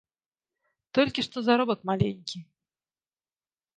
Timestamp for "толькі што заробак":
0.97-1.79